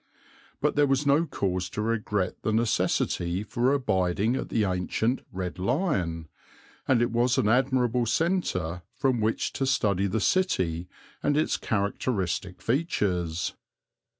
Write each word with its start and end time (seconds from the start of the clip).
But 0.61 0.75
there 0.75 0.87
was 0.87 1.05
no 1.05 1.27
cause 1.27 1.69
to 1.69 1.79
regret 1.79 2.37
the 2.41 2.51
necessity 2.51 3.43
for 3.43 3.71
abiding 3.71 4.35
at 4.35 4.49
the 4.49 4.63
ancient 4.65 5.21
"Red 5.31 5.59
Lion"; 5.59 6.27
and 6.87 7.03
it 7.03 7.11
was 7.11 7.37
an 7.37 7.47
admirable 7.47 8.07
centre 8.07 8.81
from 8.95 9.21
which 9.21 9.53
to 9.53 9.67
study 9.67 10.07
the 10.07 10.19
city 10.19 10.89
and 11.21 11.37
its 11.37 11.55
characteristic 11.55 12.63
features. 12.63 13.53